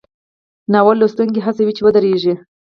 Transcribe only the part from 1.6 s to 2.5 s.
چې ودریږي.